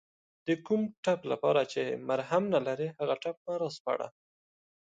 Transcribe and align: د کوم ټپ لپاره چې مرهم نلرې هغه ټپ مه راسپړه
د 0.47 0.49
کوم 0.65 0.81
ټپ 1.03 1.21
لپاره 1.31 1.61
چې 1.71 1.81
مرهم 2.09 2.43
نلرې 2.53 2.87
هغه 2.99 3.15
ټپ 3.21 3.37
مه 3.45 3.53
راسپړه 3.61 4.07